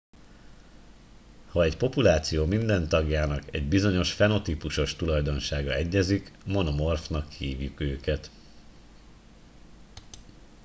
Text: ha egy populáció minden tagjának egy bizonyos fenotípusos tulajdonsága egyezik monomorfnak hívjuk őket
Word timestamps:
ha 1.49 1.63
egy 1.63 1.77
populáció 1.77 2.45
minden 2.45 2.87
tagjának 2.89 3.53
egy 3.55 3.67
bizonyos 3.67 4.13
fenotípusos 4.13 4.95
tulajdonsága 4.95 5.73
egyezik 5.73 6.31
monomorfnak 6.45 7.31
hívjuk 7.31 7.79
őket 7.79 8.31